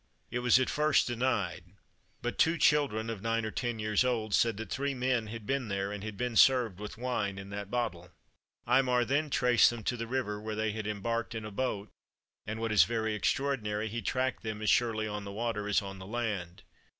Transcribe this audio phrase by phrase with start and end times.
[0.31, 1.73] It was at first denied;
[2.23, 5.67] but two children, of nine or ten years old, said that three men had been
[5.67, 8.09] there, and had been served with wine in that bottle.
[8.67, 11.91] Aymar then traced them to the river where they had embarked in a boat;
[12.47, 15.99] and, what is very extraordinary, he tracked them as surely on the water as on
[15.99, 16.63] the land.